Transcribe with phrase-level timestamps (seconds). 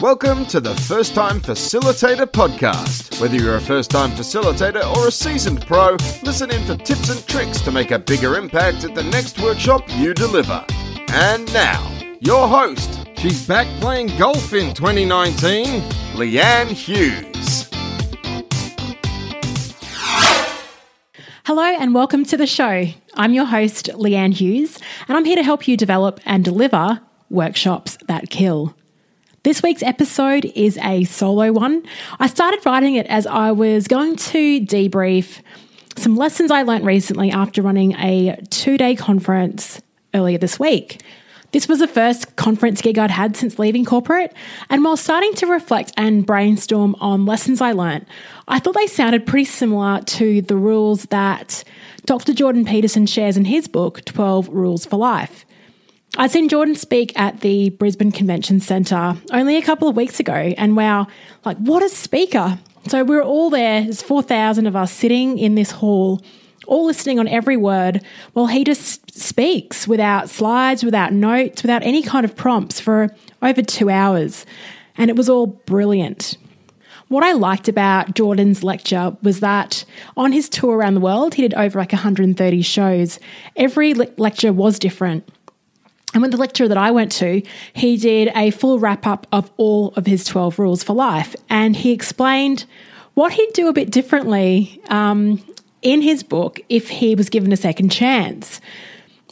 [0.00, 3.20] Welcome to the First Time Facilitator Podcast.
[3.20, 7.26] Whether you're a first time facilitator or a seasoned pro, listen in for tips and
[7.26, 10.64] tricks to make a bigger impact at the next workshop you deliver.
[11.08, 11.84] And now,
[12.20, 13.08] your host.
[13.16, 15.80] She's back playing golf in 2019,
[16.12, 17.68] Leanne Hughes.
[21.44, 22.86] Hello and welcome to the show.
[23.14, 24.78] I'm your host, Leanne Hughes,
[25.08, 28.76] and I'm here to help you develop and deliver workshops that kill.
[29.48, 31.82] This week's episode is a solo one.
[32.20, 35.40] I started writing it as I was going to debrief
[35.96, 39.80] some lessons I learned recently after running a two day conference
[40.12, 41.00] earlier this week.
[41.52, 44.34] This was the first conference gig I'd had since leaving corporate,
[44.68, 48.06] and while starting to reflect and brainstorm on lessons I learnt,
[48.48, 51.64] I thought they sounded pretty similar to the rules that
[52.04, 52.34] Dr.
[52.34, 55.46] Jordan Peterson shares in his book, 12 Rules for Life.
[56.16, 60.32] I'd seen Jordan speak at the Brisbane Convention Centre only a couple of weeks ago,
[60.32, 61.06] and wow,
[61.44, 62.58] like what a speaker!
[62.88, 66.22] So we were all there, there's 4,000 of us sitting in this hall,
[66.66, 72.02] all listening on every word while he just speaks without slides, without notes, without any
[72.02, 74.46] kind of prompts for over two hours.
[74.96, 76.36] And it was all brilliant.
[77.08, 79.84] What I liked about Jordan's lecture was that
[80.16, 83.18] on his tour around the world, he did over like 130 shows.
[83.56, 85.28] Every le- lecture was different.
[86.14, 87.42] And with the lecturer that I went to,
[87.74, 91.36] he did a full wrap up of all of his 12 rules for life.
[91.50, 92.64] And he explained
[93.14, 95.42] what he'd do a bit differently um,
[95.82, 98.60] in his book if he was given a second chance.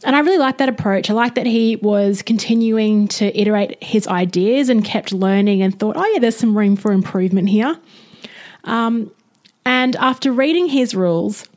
[0.03, 1.09] And I really like that approach.
[1.09, 5.97] I like that he was continuing to iterate his ideas and kept learning and thought,
[5.97, 7.79] oh, yeah, there's some room for improvement here.
[8.63, 9.11] Um,
[9.65, 11.47] and after reading his rules,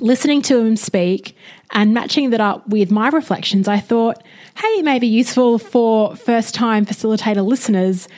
[0.00, 1.36] listening to him speak
[1.70, 4.22] and matching that up with my reflections, I thought,
[4.56, 8.08] hey, it may be useful for first time facilitator listeners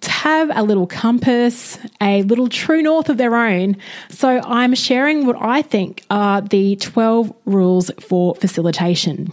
[0.00, 3.76] to have a little compass, a little true north of their own.
[4.08, 9.32] So I'm sharing what I think are the 12 rules for facilitation.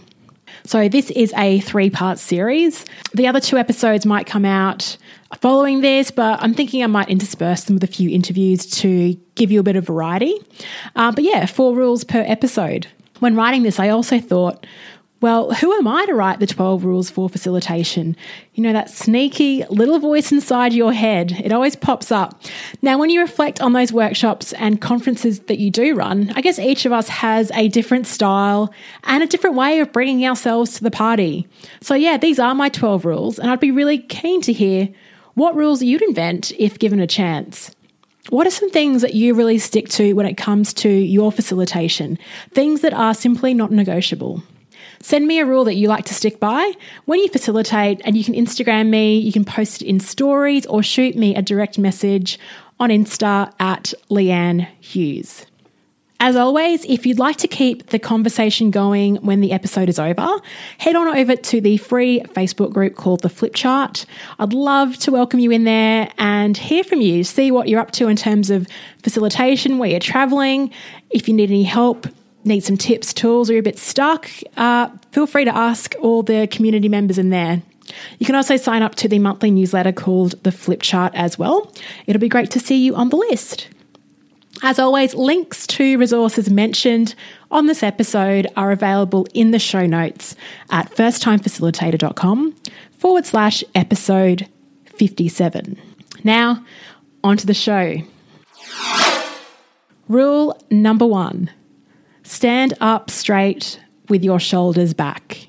[0.64, 2.84] So this is a three part series.
[3.14, 4.98] The other two episodes might come out
[5.40, 9.50] following this, but I'm thinking I might intersperse them with a few interviews to give
[9.50, 10.34] you a bit of variety.
[10.94, 12.86] Uh, but yeah, four rules per episode.
[13.20, 14.66] When writing this, I also thought,
[15.20, 18.16] well, who am I to write the 12 rules for facilitation?
[18.54, 22.40] You know, that sneaky little voice inside your head, it always pops up.
[22.82, 26.60] Now, when you reflect on those workshops and conferences that you do run, I guess
[26.60, 28.72] each of us has a different style
[29.04, 31.48] and a different way of bringing ourselves to the party.
[31.80, 34.88] So, yeah, these are my 12 rules, and I'd be really keen to hear
[35.34, 37.74] what rules you'd invent if given a chance.
[38.30, 42.18] What are some things that you really stick to when it comes to your facilitation?
[42.52, 44.42] Things that are simply not negotiable.
[45.00, 46.72] Send me a rule that you like to stick by
[47.06, 50.82] when you facilitate, and you can Instagram me, you can post it in stories, or
[50.82, 52.38] shoot me a direct message
[52.78, 55.46] on Insta at Leanne Hughes.
[56.20, 60.26] As always, if you'd like to keep the conversation going when the episode is over,
[60.78, 64.04] head on over to the free Facebook group called The Flip Chart.
[64.40, 67.92] I'd love to welcome you in there and hear from you, see what you're up
[67.92, 68.66] to in terms of
[69.00, 70.72] facilitation, where you're traveling.
[71.10, 72.08] If you need any help,
[72.42, 76.24] need some tips, tools, or you're a bit stuck, uh, feel free to ask all
[76.24, 77.62] the community members in there.
[78.18, 81.72] You can also sign up to the monthly newsletter called The Flip Chart as well.
[82.08, 83.68] It'll be great to see you on the list.
[84.62, 87.14] As always, links to resources mentioned
[87.50, 90.34] on this episode are available in the show notes
[90.70, 92.56] at firsttimefacilitator.com
[92.98, 94.48] forward slash episode
[94.96, 95.80] 57.
[96.24, 96.64] Now,
[97.22, 97.96] onto the show.
[100.08, 101.50] Rule number one
[102.22, 105.48] stand up straight with your shoulders back.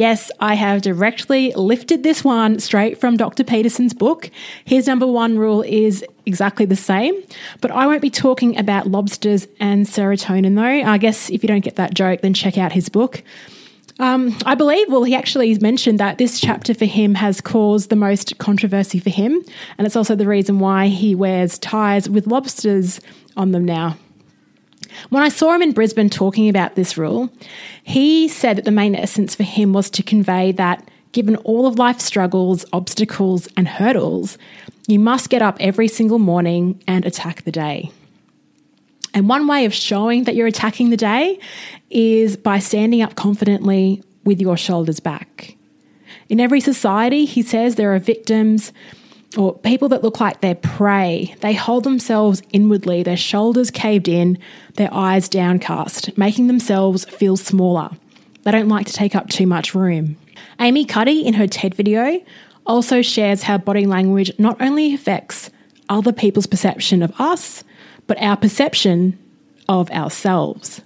[0.00, 3.44] Yes, I have directly lifted this one straight from Dr.
[3.44, 4.30] Peterson's book.
[4.64, 7.22] His number one rule is exactly the same,
[7.60, 10.90] but I won't be talking about lobsters and serotonin though.
[10.90, 13.22] I guess if you don't get that joke, then check out his book.
[13.98, 17.96] Um, I believe, well, he actually mentioned that this chapter for him has caused the
[17.96, 19.44] most controversy for him,
[19.76, 23.02] and it's also the reason why he wears ties with lobsters
[23.36, 23.98] on them now.
[25.08, 27.30] When I saw him in Brisbane talking about this rule,
[27.82, 31.78] he said that the main essence for him was to convey that given all of
[31.78, 34.38] life's struggles, obstacles, and hurdles,
[34.86, 37.90] you must get up every single morning and attack the day.
[39.12, 41.38] And one way of showing that you're attacking the day
[41.90, 45.56] is by standing up confidently with your shoulders back.
[46.28, 48.72] In every society, he says there are victims
[49.36, 51.34] or people that look like they're prey.
[51.40, 54.38] They hold themselves inwardly, their shoulders caved in,
[54.74, 57.90] their eyes downcast, making themselves feel smaller.
[58.42, 60.16] They don't like to take up too much room.
[60.58, 62.20] Amy Cuddy, in her TED video
[62.66, 65.50] also shares how body language not only affects
[65.88, 67.64] other people's perception of us,
[68.06, 69.18] but our perception
[69.68, 70.82] of ourselves.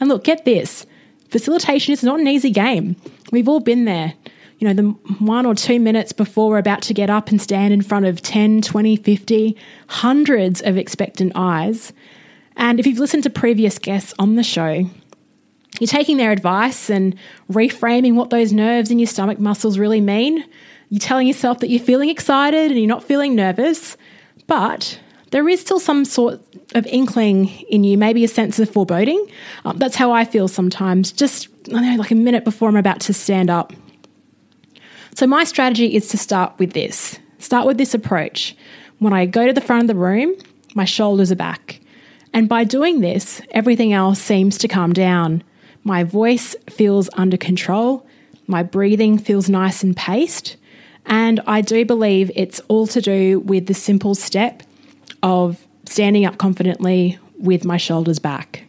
[0.00, 0.86] And look, get this
[1.30, 2.96] facilitation is not an easy game.
[3.32, 4.14] We've all been there.
[4.58, 4.88] You know, the
[5.22, 8.20] one or two minutes before we're about to get up and stand in front of
[8.22, 9.56] 10, 20, 50,
[9.88, 11.92] hundreds of expectant eyes.
[12.56, 14.90] And if you've listened to previous guests on the show,
[15.78, 17.16] you're taking their advice and
[17.50, 20.44] reframing what those nerves in your stomach muscles really mean.
[20.90, 23.96] You're telling yourself that you're feeling excited and you're not feeling nervous,
[24.46, 24.98] but
[25.30, 26.40] there is still some sort
[26.74, 29.24] of inkling in you, maybe a sense of foreboding.
[29.64, 33.00] Um, that's how I feel sometimes, just I know, like a minute before I'm about
[33.02, 33.72] to stand up.
[35.18, 38.56] So, my strategy is to start with this start with this approach.
[39.00, 40.36] When I go to the front of the room,
[40.76, 41.80] my shoulders are back.
[42.32, 45.42] And by doing this, everything else seems to calm down.
[45.82, 48.06] My voice feels under control,
[48.46, 50.56] my breathing feels nice and paced.
[51.04, 54.62] And I do believe it's all to do with the simple step
[55.24, 58.62] of standing up confidently with my shoulders back.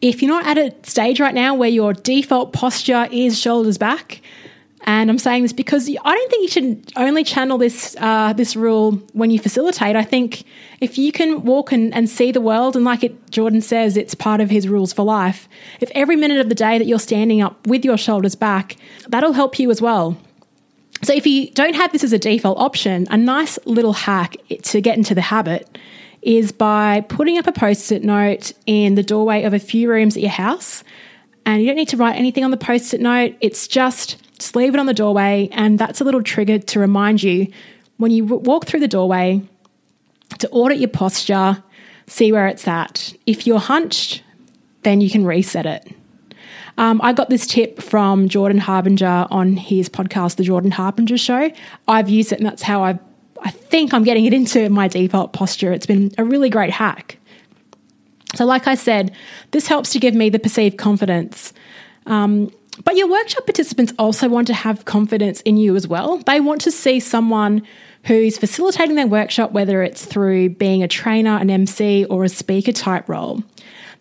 [0.00, 4.22] If you're not at a stage right now where your default posture is shoulders back,
[4.84, 8.56] and I'm saying this because I don't think you should only channel this uh, this
[8.56, 9.94] rule when you facilitate.
[9.94, 10.44] I think
[10.80, 14.14] if you can walk and, and see the world, and like it, Jordan says, it's
[14.14, 15.48] part of his rules for life.
[15.80, 18.76] If every minute of the day that you're standing up with your shoulders back,
[19.08, 20.16] that'll help you as well.
[21.02, 24.80] So if you don't have this as a default option, a nice little hack to
[24.80, 25.78] get into the habit
[26.20, 30.22] is by putting up a post-it note in the doorway of a few rooms at
[30.22, 30.84] your house.
[31.46, 33.34] And you don't need to write anything on the post-it note.
[33.40, 37.22] It's just just leave it on the doorway, and that's a little trigger to remind
[37.22, 37.46] you
[37.98, 39.42] when you walk through the doorway
[40.38, 41.62] to audit your posture,
[42.06, 43.12] see where it's at.
[43.26, 44.22] If you're hunched,
[44.82, 45.94] then you can reset it.
[46.78, 51.50] Um, I got this tip from Jordan Harbinger on his podcast, The Jordan Harbinger Show.
[51.86, 52.98] I've used it, and that's how I
[53.42, 55.72] I think I'm getting it into my default posture.
[55.72, 57.18] It's been a really great hack.
[58.34, 59.12] So, like I said,
[59.50, 61.52] this helps to give me the perceived confidence.
[62.06, 62.50] Um,
[62.84, 66.18] but your workshop participants also want to have confidence in you as well.
[66.18, 67.62] They want to see someone
[68.04, 72.72] who's facilitating their workshop, whether it's through being a trainer, an MC, or a speaker
[72.72, 73.42] type role.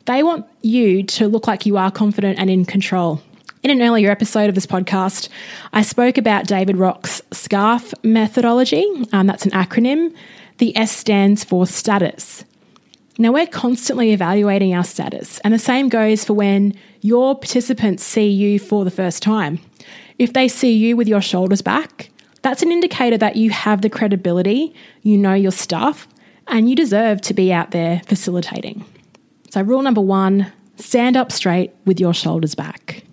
[0.05, 3.21] They want you to look like you are confident and in control.
[3.61, 5.27] In an earlier episode of this podcast,
[5.73, 8.87] I spoke about David Rock's SCARF methodology.
[9.11, 10.15] Um, that's an acronym.
[10.59, 12.45] The S stands for status.
[13.21, 18.29] Now, we're constantly evaluating our status, and the same goes for when your participants see
[18.29, 19.59] you for the first time.
[20.17, 22.11] If they see you with your shoulders back,
[22.43, 26.07] that's an indicator that you have the credibility, you know your stuff,
[26.47, 28.85] and you deserve to be out there facilitating.
[29.49, 33.03] So, rule number one stand up straight with your shoulders back.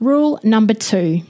[0.00, 1.20] Rule number two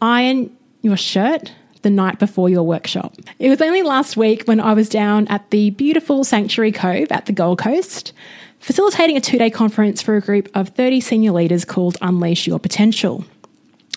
[0.00, 0.50] iron
[0.82, 1.52] your shirt
[1.82, 3.14] the night before your workshop.
[3.38, 7.26] It was only last week when I was down at the beautiful Sanctuary Cove at
[7.26, 8.12] the Gold Coast,
[8.60, 12.58] facilitating a two day conference for a group of 30 senior leaders called Unleash Your
[12.58, 13.24] Potential.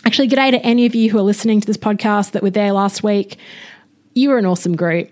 [0.06, 2.72] Actually, g'day to any of you who are listening to this podcast that were there
[2.72, 3.38] last week.
[4.14, 5.10] You were an awesome group.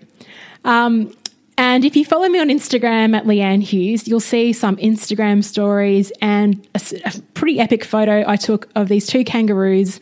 [0.64, 1.14] Um,
[1.58, 6.12] and if you follow me on Instagram at Leanne Hughes, you'll see some Instagram stories
[6.22, 9.98] and a, a pretty epic photo I took of these two kangaroos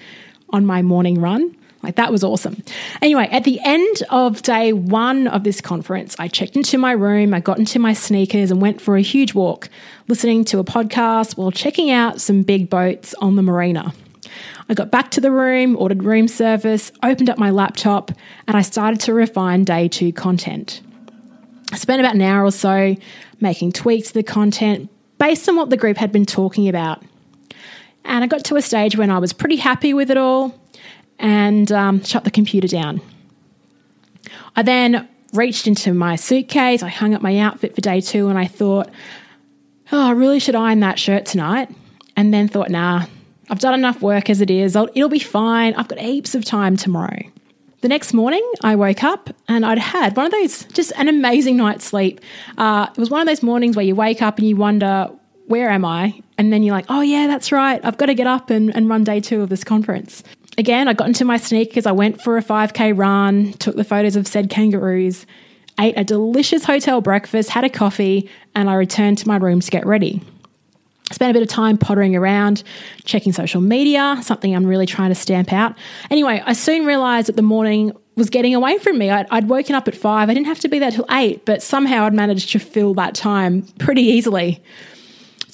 [0.51, 1.56] on my morning run.
[1.87, 2.65] Like that was awesome.
[3.01, 7.33] Anyway, at the end of day one of this conference, I checked into my room,
[7.33, 9.69] I got into my sneakers and went for a huge walk,
[10.09, 13.95] listening to a podcast while checking out some big boats on the marina.
[14.69, 18.11] I got back to the room, ordered room service, opened up my laptop,
[18.49, 20.83] and I started to refine day two content.
[21.71, 22.97] I spent about an hour or so
[23.41, 27.05] making tweaks to the content based on what the group had been talking about.
[28.05, 30.53] And I got to a stage when I was pretty happy with it all
[31.19, 33.01] and um, shut the computer down.
[34.55, 38.39] I then reached into my suitcase, I hung up my outfit for day two, and
[38.39, 38.89] I thought,
[39.93, 41.71] oh, I really should iron that shirt tonight.
[42.17, 43.05] And then thought, nah,
[43.51, 44.75] I've done enough work as it is.
[44.75, 45.75] I'll, it'll be fine.
[45.75, 47.21] I've got heaps of time tomorrow.
[47.83, 51.59] The next morning, I woke up and I'd had one of those, just an amazing
[51.59, 52.21] night's sleep.
[52.57, 55.11] Uh, it was one of those mornings where you wake up and you wonder,
[55.47, 56.21] where am I?
[56.39, 57.85] And then you're like, oh, yeah, that's right.
[57.85, 60.25] I've got to get up and, and run day two of this conference
[60.59, 61.87] again, I got into my sneakers.
[61.87, 65.27] I went for a 5K run, took the photos of said kangaroos,
[65.79, 69.71] ate a delicious hotel breakfast, had a coffee, and I returned to my room to
[69.71, 70.23] get ready.
[71.13, 72.65] Spent a bit of time pottering around,
[73.05, 75.77] checking social media, something I'm really trying to stamp out.
[76.11, 79.11] Anyway, I soon realized that the morning was getting away from me.
[79.11, 80.29] I'd, I'd woken up at five.
[80.29, 83.15] I didn't have to be there till eight, but somehow I'd managed to fill that
[83.15, 84.61] time pretty easily.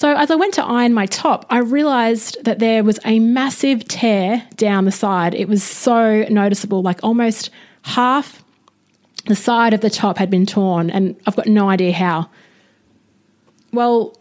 [0.03, 3.87] So, as I went to iron my top, I realized that there was a massive
[3.87, 5.33] tear down the side.
[5.33, 7.49] It was so noticeable, like almost
[7.83, 8.43] half
[9.27, 12.29] the side of the top had been torn, and I've got no idea how.
[13.71, 14.17] Well,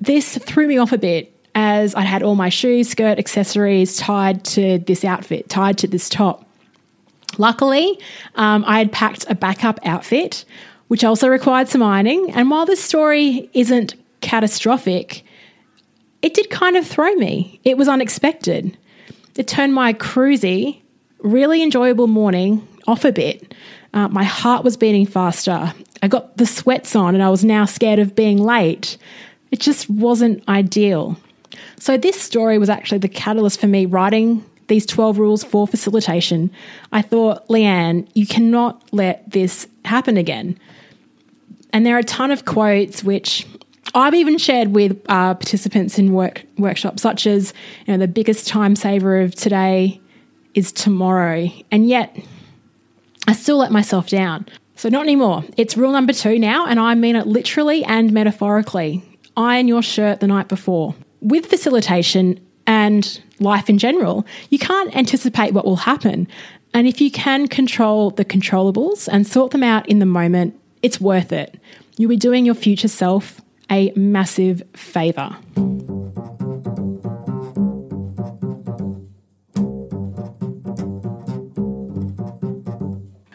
[0.00, 4.44] this threw me off a bit as I had all my shoes, skirt, accessories tied
[4.44, 6.46] to this outfit, tied to this top.
[7.38, 7.98] Luckily,
[8.36, 10.44] um, I had packed a backup outfit,
[10.86, 12.30] which also required some ironing.
[12.30, 15.24] And while this story isn't catastrophic,
[16.22, 17.60] it did kind of throw me.
[17.64, 18.76] It was unexpected.
[19.36, 20.80] It turned my cruisy,
[21.20, 23.54] really enjoyable morning off a bit.
[23.94, 25.72] Uh, my heart was beating faster.
[26.02, 28.98] I got the sweats on and I was now scared of being late.
[29.50, 31.16] It just wasn't ideal.
[31.78, 36.50] So, this story was actually the catalyst for me writing these 12 rules for facilitation.
[36.92, 40.58] I thought, Leanne, you cannot let this happen again.
[41.72, 43.46] And there are a ton of quotes which
[43.94, 47.52] I've even shared with uh, participants in work workshops, such as,
[47.86, 50.00] you know, the biggest time saver of today
[50.54, 51.48] is tomorrow.
[51.70, 52.16] And yet,
[53.26, 54.46] I still let myself down.
[54.76, 55.44] So, not anymore.
[55.56, 59.02] It's rule number two now, and I mean it literally and metaphorically.
[59.36, 60.94] Iron your shirt the night before.
[61.20, 66.28] With facilitation and life in general, you can't anticipate what will happen.
[66.74, 71.00] And if you can control the controllables and sort them out in the moment, it's
[71.00, 71.58] worth it.
[71.96, 75.36] You'll be doing your future self a massive favour.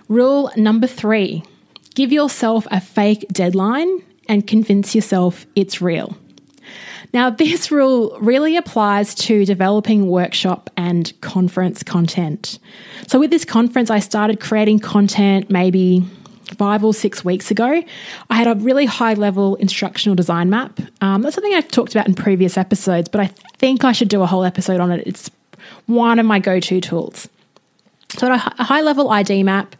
[0.07, 1.43] Rule number three
[1.95, 6.17] give yourself a fake deadline and convince yourself it's real.
[7.13, 12.59] Now, this rule really applies to developing workshop and conference content.
[13.07, 16.05] So, with this conference, I started creating content maybe
[16.57, 17.83] five or six weeks ago.
[18.29, 20.79] I had a really high level instructional design map.
[21.01, 24.21] Um, that's something I've talked about in previous episodes, but I think I should do
[24.21, 25.05] a whole episode on it.
[25.07, 25.29] It's
[25.85, 27.29] one of my go to tools.
[28.09, 29.75] So, a high level ID map,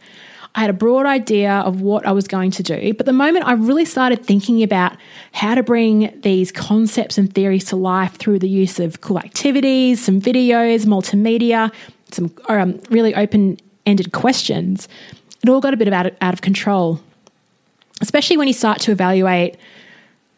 [0.56, 3.46] I had a broad idea of what I was going to do, but the moment
[3.46, 4.96] I really started thinking about
[5.32, 10.04] how to bring these concepts and theories to life through the use of cool activities,
[10.04, 11.72] some videos, multimedia,
[12.10, 14.88] some um, really open ended questions,
[15.44, 17.00] it all got a bit out, of out of control,
[18.00, 19.56] especially when you start to evaluate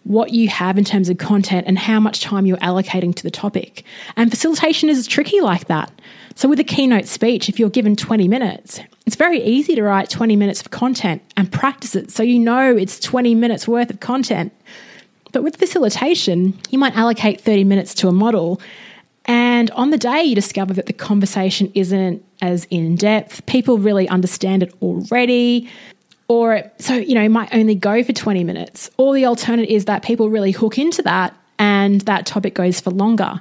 [0.03, 3.31] what you have in terms of content and how much time you're allocating to the
[3.31, 3.85] topic.
[4.17, 5.93] And facilitation is tricky like that.
[6.35, 10.11] So, with a keynote speech, if you're given 20 minutes, it's very easy to write
[10.11, 14.01] 20 minutes of content and practice it so you know it's 20 minutes worth of
[14.01, 14.53] content.
[15.31, 18.61] But with facilitation, you might allocate 30 minutes to a model
[19.27, 23.45] and on the day, you discover that the conversation isn't as in depth.
[23.47, 25.69] People really understand it already.
[26.29, 28.91] Or, so, you know, it might only go for 20 minutes.
[28.97, 32.91] Or the alternate is that people really hook into that and that topic goes for
[32.91, 33.41] longer.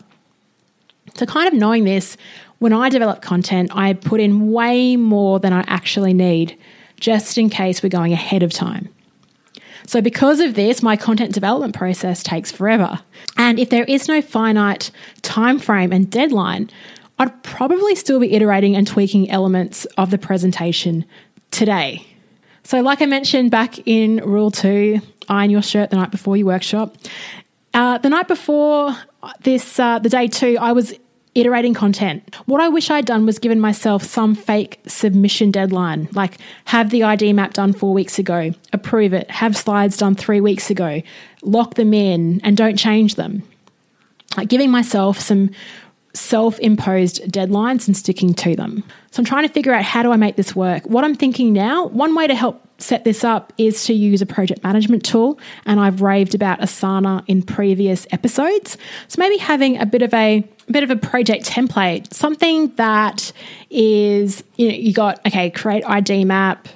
[1.15, 2.17] So, kind of knowing this,
[2.59, 6.57] when I develop content, I put in way more than I actually need,
[6.99, 8.89] just in case we're going ahead of time.
[9.87, 12.99] So, because of this, my content development process takes forever.
[13.37, 16.69] And if there is no finite time frame and deadline,
[17.17, 21.05] I'd probably still be iterating and tweaking elements of the presentation
[21.51, 22.05] today.
[22.63, 26.47] So, like I mentioned back in rule two, iron your shirt the night before your
[26.47, 26.97] workshop.
[27.73, 28.95] Uh, the night before
[29.43, 30.93] this, uh, the day two, I was
[31.35, 32.33] iterating content.
[32.45, 37.03] What I wish I'd done was given myself some fake submission deadline, like have the
[37.03, 41.01] ID map done four weeks ago, approve it, have slides done three weeks ago,
[41.43, 43.43] lock them in, and don't change them.
[44.37, 45.51] Like giving myself some
[46.15, 48.83] self imposed deadlines and sticking to them.
[49.11, 50.85] So I'm trying to figure out how do I make this work.
[50.85, 54.25] What I'm thinking now, one way to help set this up is to use a
[54.25, 55.39] project management tool.
[55.65, 58.77] And I've raved about Asana in previous episodes.
[59.07, 63.31] So maybe having a bit of a, bit of a project template, something that
[63.69, 66.67] is, you know, you got, okay, create ID map,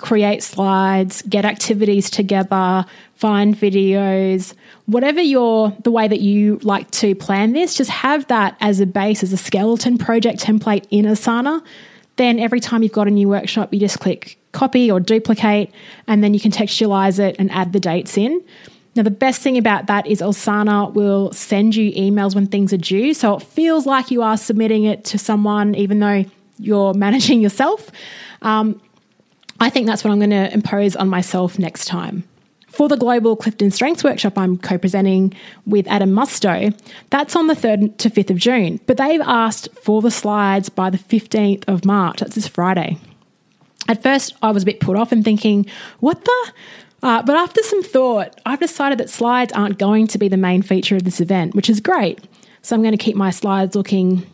[0.00, 4.54] create slides, get activities together, find videos,
[4.86, 8.86] whatever your the way that you like to plan this, just have that as a
[8.86, 11.62] base, as a skeleton project template in Asana.
[12.16, 15.70] Then every time you've got a new workshop, you just click copy or duplicate,
[16.06, 18.42] and then you contextualize it and add the dates in.
[18.96, 22.76] Now, the best thing about that is Asana will send you emails when things are
[22.76, 23.14] due.
[23.14, 26.24] So it feels like you are submitting it to someone, even though
[26.58, 27.90] you're managing yourself.
[28.42, 28.80] Um,
[29.60, 32.24] I think that's what I'm going to impose on myself next time.
[32.68, 35.34] For the Global Clifton Strengths Workshop I'm co presenting
[35.66, 36.74] with Adam Musto,
[37.10, 40.88] that's on the 3rd to 5th of June, but they've asked for the slides by
[40.88, 42.20] the 15th of March.
[42.20, 42.96] That's this Friday.
[43.88, 45.66] At first, I was a bit put off and thinking,
[45.98, 46.52] what the?
[47.02, 50.62] Uh, but after some thought, I've decided that slides aren't going to be the main
[50.62, 52.20] feature of this event, which is great.
[52.62, 54.26] So I'm going to keep my slides looking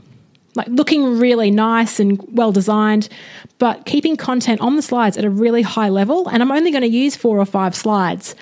[0.56, 3.08] like looking really nice and well designed,
[3.58, 6.28] but keeping content on the slides at a really high level.
[6.28, 8.34] And I'm only going to use four or five slides.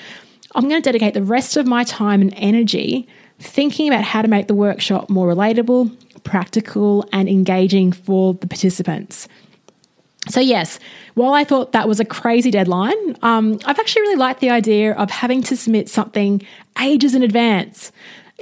[0.55, 3.09] I'm going to dedicate the rest of my time and energy
[3.41, 5.91] thinking about how to make the workshop more relatable,
[6.23, 9.29] practical, and engaging for the participants.
[10.29, 10.79] So, yes,
[11.15, 14.95] while I thought that was a crazy deadline, um, I've actually really liked the idea
[14.95, 16.43] of having to submit something
[16.81, 17.93] ages in advance.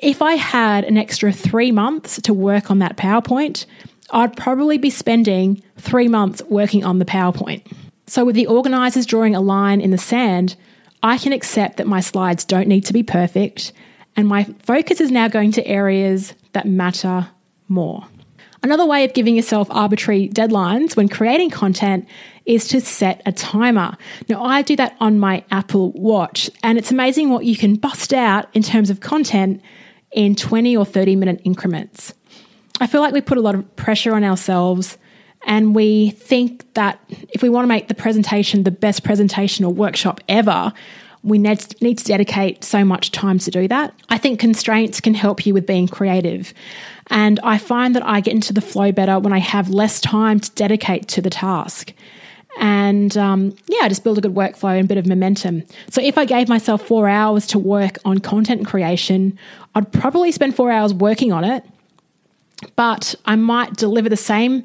[0.03, 3.67] If I had an extra three months to work on that PowerPoint,
[4.11, 7.65] I'd probably be spending three months working on the PowerPoint.
[8.09, 10.57] So, with the organisers drawing a line in the sand,
[11.05, 13.73] I can accept that my slides don't need to be perfect,
[14.17, 17.29] and my focus is now going to areas that matter
[17.69, 18.05] more.
[18.61, 22.09] Another way of giving yourself arbitrary deadlines when creating content
[22.45, 23.97] is to set a timer.
[24.29, 28.13] Now, I do that on my Apple Watch, and it's amazing what you can bust
[28.13, 29.63] out in terms of content
[30.13, 32.15] in 20 or 30 minute increments.
[32.81, 34.99] I feel like we put a lot of pressure on ourselves,
[35.47, 39.73] and we think that if we want to make the presentation the best presentation or
[39.73, 40.73] workshop ever,
[41.25, 41.59] we need
[41.99, 43.95] to dedicate so much time to do that.
[44.09, 46.53] I think constraints can help you with being creative.
[47.09, 50.41] And I find that I get into the flow better when I have less time
[50.41, 51.93] to dedicate to the task.
[52.59, 55.65] And um, yeah, I just build a good workflow and a bit of momentum.
[55.91, 59.39] So if I gave myself four hours to work on content creation,
[59.75, 61.65] I'd probably spend four hours working on it,
[62.77, 64.65] but I might deliver the same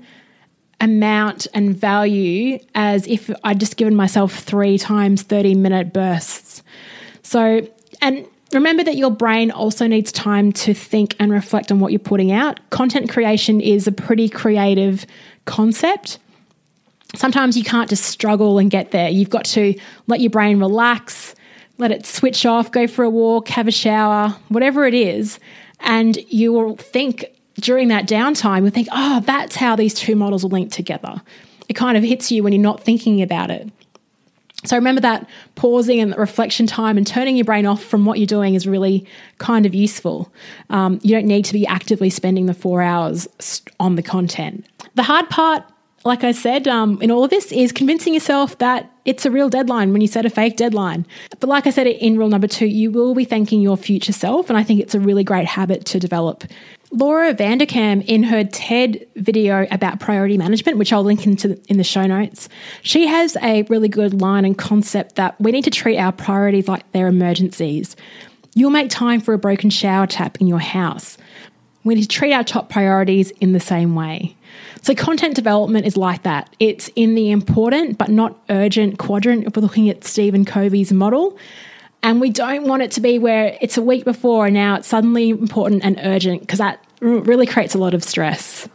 [0.80, 6.62] amount and value as if I'd just given myself three times 30 minute bursts.
[7.24, 7.68] So,
[8.02, 12.00] and Remember that your brain also needs time to think and reflect on what you're
[12.00, 12.60] putting out.
[12.70, 15.06] Content creation is a pretty creative
[15.46, 16.18] concept.
[17.18, 19.10] Sometimes you can't just struggle and get there.
[19.10, 19.74] You've got to
[20.06, 21.34] let your brain relax,
[21.78, 25.40] let it switch off, go for a walk, have a shower, whatever it is.
[25.80, 30.46] And you will think during that downtime, you'll think, oh, that's how these two models
[30.46, 31.22] are linked together.
[31.68, 33.70] It kind of hits you when you're not thinking about it.
[34.66, 38.28] So remember that pausing and reflection time and turning your brain off from what you're
[38.28, 39.06] doing is really
[39.38, 40.32] kind of useful.
[40.70, 43.28] Um, you don't need to be actively spending the four hours
[43.80, 44.66] on the content.
[44.96, 45.64] The hard part,
[46.06, 49.50] like I said, um, in all of this is convincing yourself that it's a real
[49.50, 51.06] deadline when you set a fake deadline.
[51.40, 54.50] But like I said in rule number two, you will be thanking your future self.
[54.50, 56.44] And I think it's a really great habit to develop.
[56.92, 61.84] Laura Vanderkam, in her TED video about priority management, which I'll link into in the
[61.84, 62.48] show notes,
[62.82, 66.70] she has a really good line and concept that we need to treat our priorities
[66.70, 67.98] like they're emergencies.
[68.56, 71.18] You'll make time for a broken shower tap in your house.
[71.88, 74.36] We need to treat our top priorities in the same way.
[74.82, 76.54] So, content development is like that.
[76.60, 81.38] It's in the important but not urgent quadrant if we're looking at Stephen Covey's model.
[82.04, 84.88] And we don't want it to be where it's a week before and now it's
[84.90, 88.68] suddenly important and urgent because that really creates a lot of stress.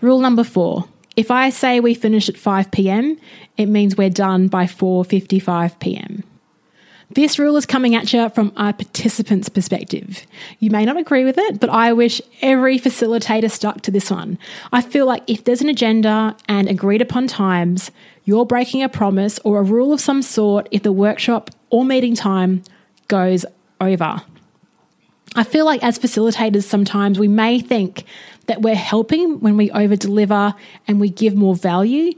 [0.00, 0.84] Rule number 4.
[1.16, 3.18] If I say we finish at 5 p.m.,
[3.56, 6.24] it means we're done by 4:55 p.m.
[7.12, 10.24] This rule is coming at you from a participant's perspective.
[10.60, 14.38] You may not agree with it, but I wish every facilitator stuck to this one.
[14.72, 17.90] I feel like if there's an agenda and agreed upon times,
[18.24, 22.14] you're breaking a promise or a rule of some sort if the workshop or meeting
[22.14, 22.62] time
[23.08, 23.44] goes
[23.80, 24.22] over.
[25.36, 28.04] I feel like as facilitators, sometimes we may think
[28.46, 30.54] that we're helping when we over deliver
[30.88, 32.12] and we give more value,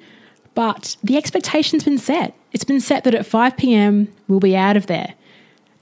[0.55, 2.35] but the expectation's been set.
[2.53, 4.13] It's been set that at 5 p.m.
[4.29, 5.15] we'll be out of there.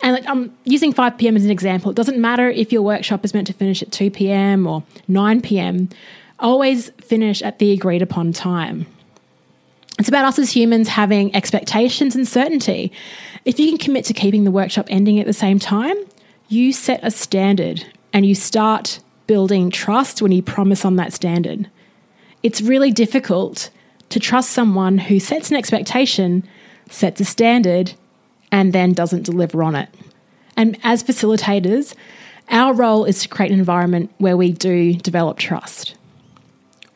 [0.03, 1.37] And I'm um, using 5 p.m.
[1.37, 1.91] as an example.
[1.91, 4.67] It doesn't matter if your workshop is meant to finish at 2 p.m.
[4.67, 5.89] or 9 p.m.
[6.39, 8.87] Always finish at the agreed upon time.
[9.99, 12.91] It's about us as humans having expectations and certainty.
[13.45, 15.97] If you can commit to keeping the workshop ending at the same time,
[16.51, 21.71] you set a standard and you start building trust when you promise on that standard.
[22.43, 23.71] It's really difficult
[24.11, 26.47] to trust someone who sets an expectation
[26.91, 27.93] sets a standard,
[28.53, 29.89] and then doesn't deliver on it.
[30.57, 31.95] And as facilitators,
[32.51, 35.95] our role is to create an environment where we do develop trust.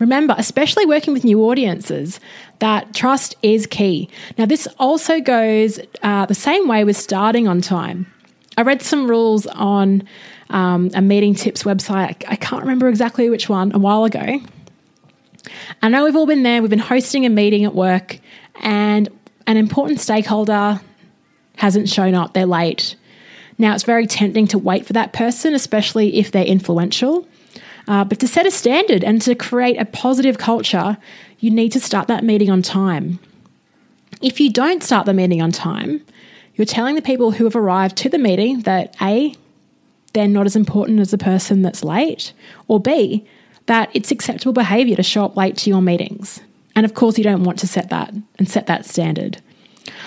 [0.00, 2.18] Remember, especially working with new audiences,
[2.58, 4.10] that trust is key.
[4.36, 8.12] Now, this also goes uh, the same way with starting on time.
[8.56, 10.06] I read some rules on
[10.50, 12.24] um, a meeting tips website.
[12.28, 14.40] I can't remember exactly which one a while ago.
[15.82, 16.60] I know we've all been there.
[16.60, 18.18] We've been hosting a meeting at work,
[18.60, 19.08] and
[19.46, 20.80] an important stakeholder
[21.56, 22.96] hasn't shown up, they're late.
[23.58, 27.28] Now, it's very tempting to wait for that person, especially if they're influential.
[27.86, 30.96] Uh, but to set a standard and to create a positive culture,
[31.38, 33.18] you need to start that meeting on time.
[34.22, 36.04] If you don't start the meeting on time,
[36.54, 39.34] you're telling the people who have arrived to the meeting that A,
[40.12, 42.32] they're not as important as the person that's late,
[42.68, 43.26] or B,
[43.66, 46.40] that it's acceptable behavior to show up late to your meetings.
[46.76, 49.40] And of course, you don't want to set that and set that standard.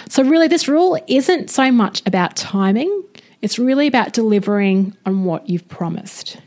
[0.10, 3.04] So, really, this rule isn't so much about timing,
[3.42, 6.38] it's really about delivering on what you've promised.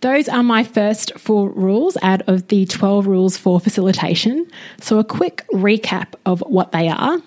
[0.00, 4.50] Those are my first four rules out of the 12 rules for facilitation.
[4.80, 7.20] So, a quick recap of what they are.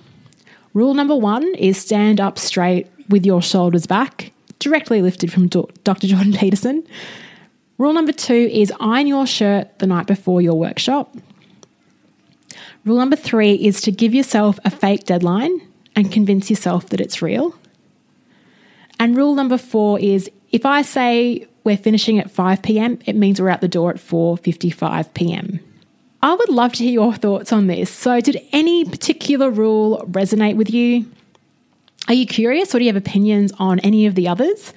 [0.73, 6.07] Rule number one is stand up straight with your shoulders back, directly lifted from Dr.
[6.07, 6.87] Jordan Peterson.
[7.77, 11.15] Rule number two is iron your shirt the night before your workshop.
[12.85, 15.61] Rule number three is to give yourself a fake deadline
[15.95, 17.55] and convince yourself that it's real.
[18.99, 23.41] And rule number four is if I say we're finishing at 5 p.m., it means
[23.41, 25.59] we're out the door at 4:55 p.m.
[26.21, 27.89] I would love to hear your thoughts on this.
[27.89, 31.05] So, did any particular rule resonate with you?
[32.07, 34.73] Are you curious or do you have opinions on any of the others?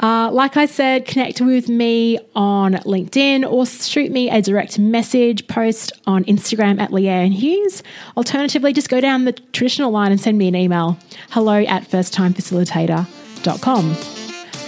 [0.00, 5.48] Uh, like I said, connect with me on LinkedIn or shoot me a direct message
[5.48, 7.82] post on Instagram at Leanne Hughes.
[8.16, 10.96] Alternatively, just go down the traditional line and send me an email
[11.30, 14.17] hello at firsttimefacilitator.com.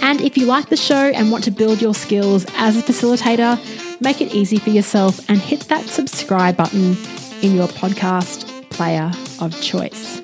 [0.01, 3.57] And if you like the show and want to build your skills as a facilitator,
[4.01, 6.97] make it easy for yourself and hit that subscribe button
[7.41, 10.21] in your podcast player of choice.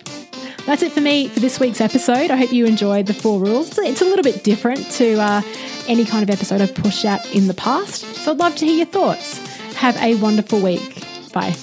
[0.66, 2.30] That's it for me for this week's episode.
[2.30, 3.78] I hope you enjoyed the four rules.
[3.78, 5.42] It's a little bit different to uh,
[5.88, 8.04] any kind of episode I've pushed out in the past.
[8.16, 9.38] So I'd love to hear your thoughts.
[9.76, 11.06] Have a wonderful week.
[11.32, 11.56] Bye.